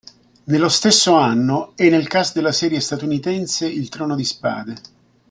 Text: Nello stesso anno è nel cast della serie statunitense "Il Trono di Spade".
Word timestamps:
Nello 0.45 0.67
stesso 0.67 1.13
anno 1.13 1.73
è 1.75 1.87
nel 1.87 2.07
cast 2.07 2.33
della 2.33 2.51
serie 2.51 2.79
statunitense 2.79 3.67
"Il 3.67 3.87
Trono 3.87 4.15
di 4.15 4.23
Spade". 4.25 4.73